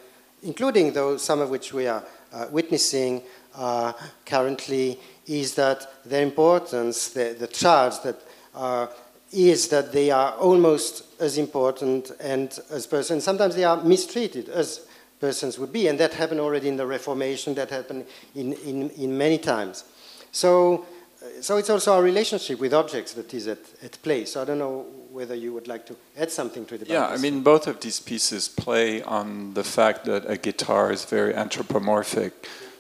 [0.43, 3.23] including those, some of which we are uh, witnessing
[3.55, 3.93] uh,
[4.25, 8.21] currently, is that their importance, the, the charge that
[8.55, 8.87] uh,
[9.33, 13.25] is that they are almost as important and as persons.
[13.25, 14.87] Sometimes they are mistreated as
[15.21, 19.17] persons would be, and that happened already in the Reformation, that happened in, in, in
[19.17, 19.85] many times.
[20.37, 20.85] So,
[21.41, 24.27] so it's also our relationship with objects that is at, at play.
[24.27, 26.89] So I don't know whether you would like to add something to it.
[26.89, 31.07] Yeah, I mean, both of these pieces play on the fact that a guitar is
[31.07, 32.33] very anthropomorphic.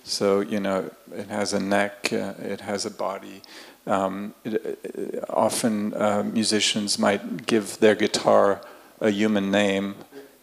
[0.05, 3.41] So, you know, it has a neck, uh, it has a body.
[3.87, 8.61] Um, it, it, often uh, musicians might give their guitar
[9.01, 9.95] a human name.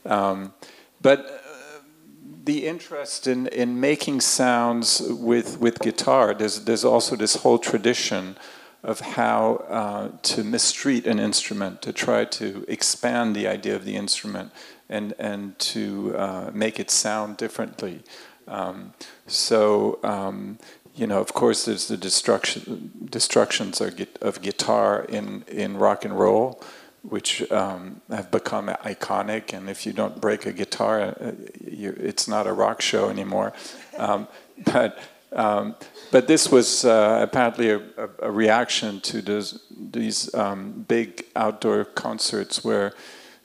[0.06, 0.54] Um,
[1.00, 1.43] but
[2.44, 8.36] the interest in, in making sounds with, with guitar, there's, there's also this whole tradition
[8.84, 13.96] of how uh, to mistreat an instrument, to try to expand the idea of the
[13.96, 14.52] instrument
[14.90, 18.04] and, and to uh, make it sound differently.
[18.46, 18.94] Um,
[19.26, 20.60] so, um,
[20.96, 26.20] you know, of course, there's the destruction, destructions of, of guitar in, in rock and
[26.20, 26.62] roll
[27.04, 29.54] which um, have become iconic.
[29.54, 31.32] And if you don't break a guitar, uh,
[31.66, 33.54] you, it's not a rock show anymore.
[33.98, 34.28] Um,
[34.66, 35.00] but
[35.34, 35.76] um,
[36.12, 37.82] but this was uh, apparently a,
[38.22, 42.94] a, reaction to those, these um, big outdoor concerts where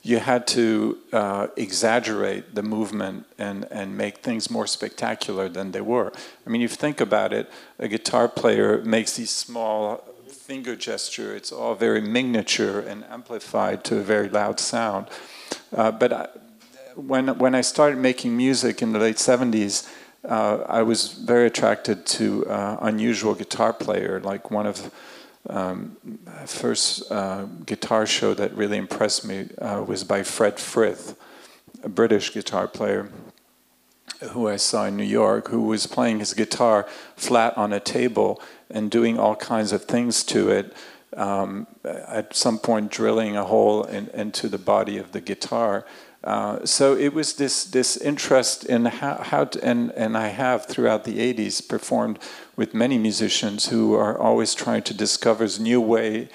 [0.01, 5.81] you had to uh, exaggerate the movement and, and make things more spectacular than they
[5.81, 6.11] were.
[6.45, 10.08] I mean, if you think about it, a guitar player makes these small
[10.49, 11.35] finger gesture.
[11.35, 15.05] It's all very miniature and amplified to a very loud sound.
[15.71, 16.27] Uh, but I,
[16.95, 19.87] when, when I started making music in the late 70s,
[20.27, 24.19] uh, I was very attracted to uh, unusual guitar player.
[24.21, 24.91] Like one of
[25.47, 25.95] um,
[26.47, 31.15] first uh, guitar show that really impressed me uh, was by Fred Frith,
[31.83, 33.11] a British guitar player
[34.31, 38.41] who I saw in New York, who was playing his guitar flat on a table
[38.69, 40.73] and doing all kinds of things to it.
[41.17, 45.85] Um, at some point, drilling a hole in, into the body of the guitar.
[46.23, 50.65] Uh, so it was this this interest in how, how to, and and I have
[50.65, 52.19] throughout the 80s performed
[52.55, 56.29] with many musicians who are always trying to discover new way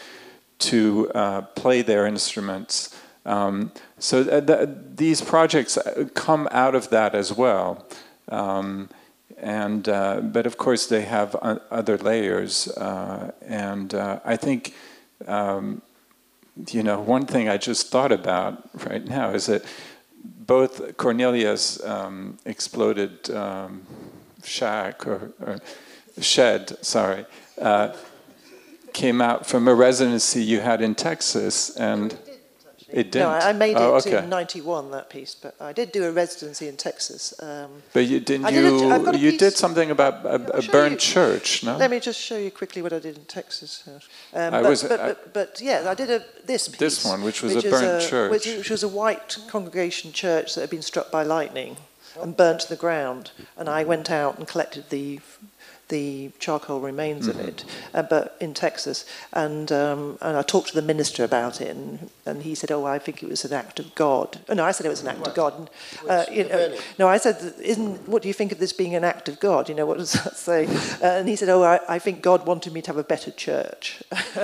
[0.59, 2.95] to uh, play their instruments
[3.27, 7.87] Um, so th- th- these projects uh, come out of that as well.
[8.29, 8.91] Um,
[9.39, 14.75] and uh, but of course they have other layers, uh, and uh, I think
[15.27, 15.83] um,
[16.71, 19.65] you know one thing I just thought about right now is that
[20.47, 23.83] both Cornelia's um, exploded um,
[24.43, 25.59] shack or, or,
[26.21, 27.27] shed, sorry,
[27.61, 27.93] uh,
[28.93, 32.17] came out from a residency you had in Texas, and
[32.95, 33.29] it didn't.
[33.29, 34.23] No, I made oh, it okay.
[34.23, 37.35] in '91 that piece, but I did do a residency in Texas.
[37.43, 38.47] Um, but you didn't.
[38.47, 41.77] Did you a, you did something about a, a burnt you, church, no?
[41.77, 43.83] Let me just show you quickly what I did in Texas.
[44.33, 46.79] Um, I but, was, but, I, but, but, yeah, I did a this piece.
[46.79, 50.55] This one, which was which a burnt church, which, which was a white congregation church
[50.55, 51.77] that had been struck by lightning
[52.23, 55.19] and burnt to the ground, and I went out and collected the
[55.89, 57.41] the charcoal remains mm-hmm.
[57.41, 59.05] of it, uh, but in Texas.
[59.33, 62.85] And um, and I talked to the minister about it, and, and he said, "Oh,
[62.85, 65.09] I think it was an act of God." Oh, no, I said it was an
[65.09, 65.29] act what?
[65.29, 65.55] of God.
[65.59, 68.95] And, uh, you know, no, I said, "Isn't what do you think of this being
[68.95, 70.67] an act of God?" You know, what does that say?
[70.67, 73.31] Uh, and he said, "Oh, I, I, think God wanted me to have a better
[73.31, 74.03] church."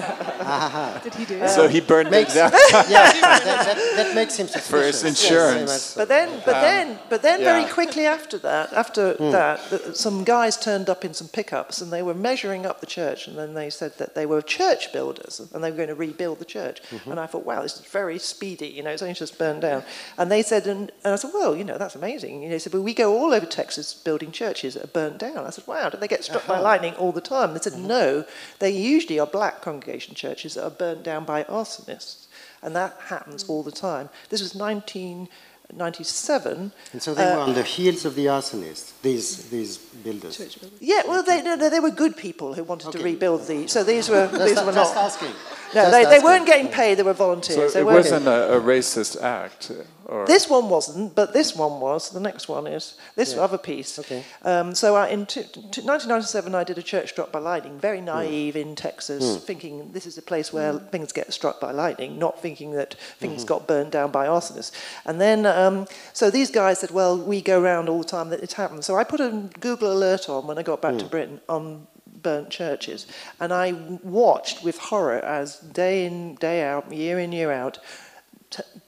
[1.03, 1.49] Did he do it?
[1.49, 2.53] So he burned makes, it down.
[2.89, 4.71] yeah, that, that, that, makes him suspicious.
[4.71, 5.71] for his insurance.
[5.71, 7.53] Yes, but then, but um, then, but then, yeah.
[7.53, 9.33] very quickly after that, after mm.
[9.33, 13.27] that, some guys turned up in some pickups and they were measuring up the church
[13.27, 16.39] and then they said that they were church builders and they were going to rebuild
[16.39, 16.83] the church.
[16.91, 17.11] Mm-hmm.
[17.11, 19.83] And I thought, wow, this is very speedy, you know, it's only just burned down.
[20.19, 22.43] And they said, and, and I said, well, you know, that's amazing.
[22.43, 25.19] You know, they said, but we go all over Texas building churches that are burnt
[25.19, 25.47] down.
[25.47, 26.55] I said, wow, do they get struck uh-huh.
[26.55, 27.55] by lightning all the time?
[27.55, 27.87] They said, mm-hmm.
[27.87, 28.25] no,
[28.59, 32.27] they usually are black congregation churches that are burnt down by arsonists.
[32.63, 34.11] And that happens all the time.
[34.29, 35.29] This was 19-
[35.75, 36.73] 97.
[36.93, 40.59] And so they uh, were on the heels of the arsonists, these, these builders.
[40.81, 42.99] Yeah, well, they, no, they were good people who wanted okay.
[42.99, 43.67] to rebuild the.
[43.69, 44.97] So these were, these were not.
[44.97, 45.33] asking.
[45.75, 47.73] No, they, they weren't getting paid, they were volunteers.
[47.73, 49.71] So it wasn't a, a, racist act?
[50.11, 50.27] Or?
[50.27, 52.11] This one wasn't, but this one was.
[52.11, 52.95] The next one is.
[53.15, 53.43] This yeah.
[53.43, 53.97] other piece.
[53.97, 54.25] Okay.
[54.43, 58.01] Um, so I, in t- t- 1997, I did a church struck by lightning, very
[58.01, 58.61] naive mm.
[58.61, 59.41] in Texas, mm.
[59.41, 60.91] thinking this is a place where mm.
[60.91, 63.49] things get struck by lightning, not thinking that things mm-hmm.
[63.49, 64.73] got burned down by arsonists.
[65.07, 68.41] And then, um, so these guys said, well, we go around all the time that
[68.41, 68.87] it happens.
[68.87, 71.11] So I put a Google alert on when I got back to mm.
[71.11, 71.87] Britain on
[72.21, 73.07] burnt churches.
[73.39, 77.79] And I watched with horror as day in, day out, year in, year out,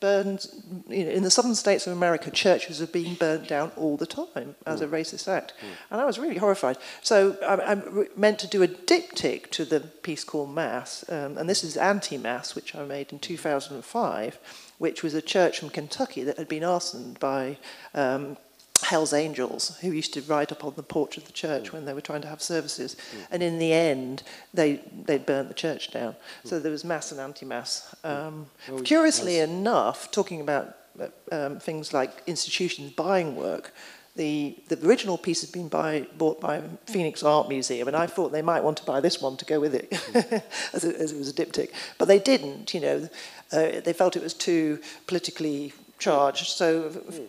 [0.01, 0.47] burned,
[0.89, 4.07] you know, in the southern states of America, churches are being burnt down all the
[4.07, 4.85] time as mm.
[4.85, 5.53] a racist act.
[5.61, 5.69] Mm.
[5.91, 6.79] And I was really horrified.
[7.03, 7.83] So I, I
[8.17, 12.55] meant to do a diptych to the piece called Mass, um, and this is Anti-Mass,
[12.55, 14.39] which I made in 2005,
[14.79, 17.59] which was a church from Kentucky that had been arsoned by
[17.95, 18.37] um,
[18.83, 21.73] Hell's Angels, who used to ride up on the porch of the church mm.
[21.73, 22.97] when they were trying to have services.
[22.97, 23.27] Mm.
[23.31, 24.23] And in the end,
[24.53, 26.13] they, they burnt the church down.
[26.13, 26.49] Mm.
[26.49, 27.95] So there was mass and anti mass.
[28.05, 28.11] Mm.
[28.11, 29.49] Um, well, curiously yes.
[29.49, 30.77] enough, talking about
[31.31, 33.73] um, things like institutions buying work,
[34.15, 38.31] the, the original piece has been by, bought by Phoenix Art Museum, and I thought
[38.31, 39.91] they might want to buy this one to go with it,
[40.75, 41.71] as, it, as, it, was a diptych.
[41.97, 43.09] But they didn't, you know.
[43.51, 45.73] Uh, they felt it was too politically
[46.03, 46.39] charge.
[46.51, 46.67] So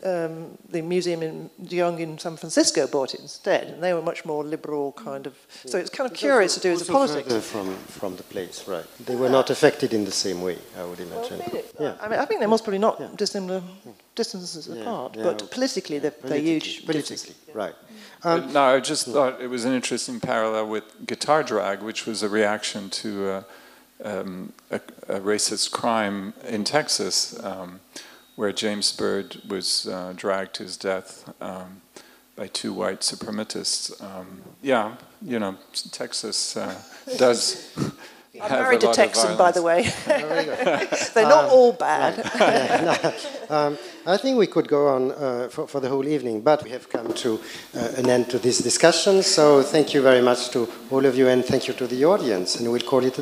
[0.04, 4.02] um, the museum in De Young in San Francisco bought it instead, and they were
[4.12, 5.34] much more liberal kind of.
[5.72, 7.34] So it's kind of it's curious to do as a politics.
[7.54, 7.68] From
[8.00, 8.86] from the place, right?
[9.06, 11.40] They were not affected in the same way, I would imagine.
[11.40, 12.04] Well, yeah.
[12.04, 13.10] I mean, I think they're most probably not yeah.
[13.16, 13.62] dissimilar
[14.16, 14.82] distances yeah.
[14.82, 15.24] apart, yeah.
[15.24, 16.86] but politically they're, politically, they're huge.
[16.86, 17.76] Politically, right.
[18.24, 22.24] Um, no, I just thought it was an interesting parallel with guitar drag, which was
[22.24, 23.10] a reaction to.
[23.30, 23.44] Uh,
[24.04, 27.80] um, a, a, racist crime in Texas, um,
[28.36, 31.82] where James Byrd was uh, dragged to his death um,
[32.36, 34.02] by two white supremacists.
[34.02, 35.56] Um, yeah, you know,
[35.92, 36.76] Texas uh,
[37.18, 37.72] does.
[38.42, 39.84] I'm married a, a Texan, by the way.
[40.06, 42.18] They're not um, all bad.
[42.36, 42.98] Yeah,
[43.50, 43.78] no, um,
[44.08, 46.90] I think we could go on uh, for, for, the whole evening, but we have
[46.90, 47.40] come to
[47.76, 49.22] uh, an end to this discussion.
[49.22, 52.56] So thank you very much to all of you, and thank you to the audience.
[52.56, 53.22] And we'll call it a